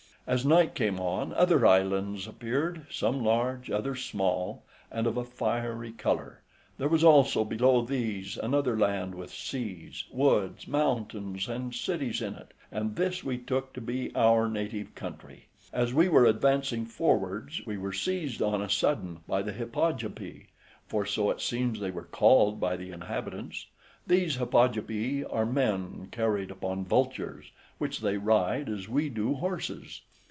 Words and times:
As 0.27 0.45
night 0.45 0.75
came 0.75 0.97
on 0.99 1.33
other 1.33 1.65
islands 1.65 2.25
appeared, 2.25 2.85
some 2.89 3.21
large, 3.21 3.69
others 3.69 4.05
small, 4.05 4.63
and 4.89 5.05
of 5.05 5.17
a 5.17 5.25
fiery 5.25 5.91
colour; 5.91 6.41
there 6.77 6.87
was 6.87 7.03
also 7.03 7.43
below 7.43 7.81
these 7.81 8.37
another 8.37 8.77
land 8.77 9.15
with 9.15 9.31
seas, 9.33 10.05
woods, 10.11 10.67
mountains, 10.69 11.49
and 11.49 11.73
cities 11.75 12.21
in 12.21 12.35
it, 12.35 12.53
and 12.71 12.95
this 12.95 13.25
we 13.25 13.37
took 13.39 13.73
to 13.73 13.81
be 13.81 14.15
our 14.15 14.47
native 14.47 14.93
country: 14.95 15.49
as 15.73 15.93
we 15.93 16.07
were 16.07 16.25
advancing 16.25 16.85
forwards, 16.85 17.65
we 17.65 17.77
were 17.77 17.91
seized 17.91 18.41
on 18.43 18.61
a 18.61 18.69
sudden 18.69 19.19
by 19.27 19.41
the 19.41 19.51
Hippogypi, 19.51 20.45
{82a} 20.45 20.45
for 20.85 21.05
so 21.05 21.29
it 21.31 21.41
seems 21.41 21.79
they 21.79 21.91
were 21.91 22.03
called 22.03 22.57
by 22.57 22.77
the 22.77 22.91
inhabitants; 22.91 23.65
these 24.07 24.37
Hippogypi 24.37 25.25
are 25.29 25.47
men 25.47 26.07
carried 26.11 26.51
upon 26.51 26.85
vultures, 26.85 27.51
which 27.79 27.99
they 27.99 28.17
ride 28.17 28.69
as 28.69 28.87
we 28.87 29.09
do 29.09 29.33
horses. 29.33 30.03